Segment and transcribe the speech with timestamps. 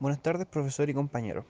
[0.00, 1.44] Buenas tardes, profesor y compañero.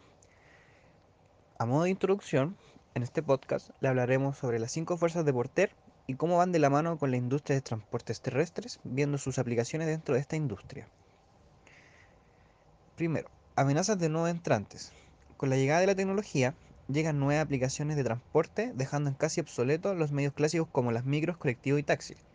[1.58, 2.56] A modo de introducción,
[2.94, 5.74] en este podcast le hablaremos sobre las cinco fuerzas de Porter
[6.06, 9.86] y cómo van de la mano con la industria de transportes terrestres, viendo sus aplicaciones
[9.86, 10.88] dentro de esta industria.
[12.96, 14.92] Primero, amenazas de nuevos entrantes.
[15.36, 16.54] Con la llegada de la tecnología,
[16.88, 21.36] llegan nuevas aplicaciones de transporte, dejando en casi obsoletos los medios clásicos como las micros,
[21.36, 22.27] colectivos y taxis.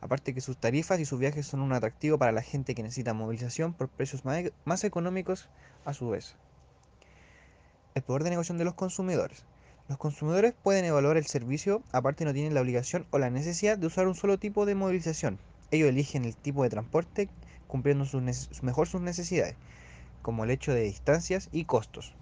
[0.00, 3.12] Aparte que sus tarifas y sus viajes son un atractivo para la gente que necesita
[3.12, 5.48] movilización por precios más, económicos
[5.84, 6.34] a su vez.
[7.94, 9.44] El poder de negociación de los consumidores.
[9.88, 13.88] Los consumidores pueden evaluar el servicio, aparte no tienen la obligación o la necesidad de
[13.88, 15.38] usar un solo tipo de movilización.
[15.70, 17.28] Ellos eligen el tipo de transporte
[17.66, 18.04] cumpliendo
[18.62, 19.56] mejor sus necesidades,
[20.22, 22.14] como el hecho de distancias y costos.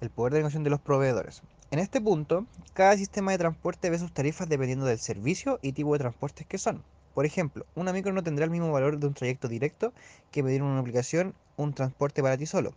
[0.00, 1.42] El poder de negociación de los proveedores.
[1.72, 5.94] En este punto, cada sistema de transporte ve sus tarifas dependiendo del servicio y tipo
[5.94, 6.84] de transportes que son.
[7.12, 9.92] Por ejemplo, una micro no tendrá el mismo valor de un trayecto directo
[10.30, 12.72] que pedir una aplicación un transporte para ti solo.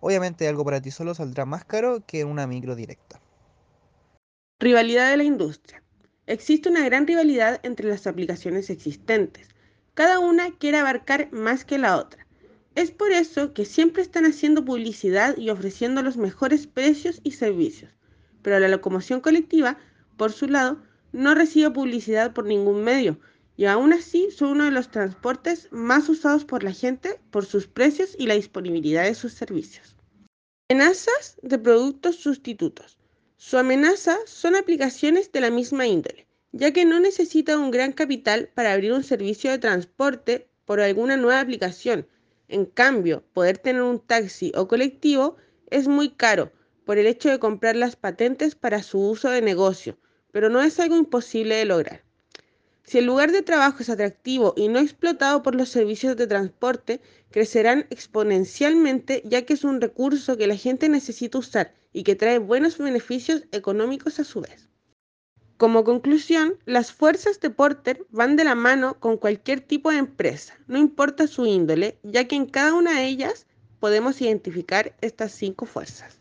[0.00, 3.18] Obviamente algo para ti solo saldrá más caro que una micro directa.
[4.58, 5.82] Rivalidad de la industria.
[6.26, 9.48] Existe una gran rivalidad entre las aplicaciones existentes.
[9.94, 12.26] Cada una quiere abarcar más que la otra.
[12.74, 17.94] Es por eso que siempre están haciendo publicidad y ofreciendo los mejores precios y servicios
[18.42, 19.78] pero la locomoción colectiva,
[20.16, 23.18] por su lado, no recibe publicidad por ningún medio
[23.56, 27.66] y aún así son uno de los transportes más usados por la gente por sus
[27.66, 29.96] precios y la disponibilidad de sus servicios.
[30.70, 32.96] Amenazas de productos sustitutos.
[33.36, 38.48] Su amenaza son aplicaciones de la misma índole, ya que no necesita un gran capital
[38.54, 42.06] para abrir un servicio de transporte por alguna nueva aplicación.
[42.48, 45.36] En cambio, poder tener un taxi o colectivo
[45.70, 46.52] es muy caro,
[46.90, 49.96] por el hecho de comprar las patentes para su uso de negocio,
[50.32, 52.02] pero no es algo imposible de lograr.
[52.82, 57.00] Si el lugar de trabajo es atractivo y no explotado por los servicios de transporte,
[57.30, 62.38] crecerán exponencialmente ya que es un recurso que la gente necesita usar y que trae
[62.38, 64.68] buenos beneficios económicos a su vez.
[65.58, 70.58] Como conclusión, las fuerzas de Porter van de la mano con cualquier tipo de empresa,
[70.66, 73.46] no importa su índole, ya que en cada una de ellas
[73.78, 76.19] podemos identificar estas cinco fuerzas.